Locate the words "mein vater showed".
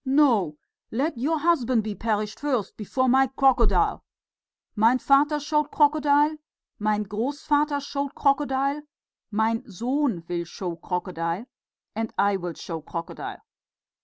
4.75-5.69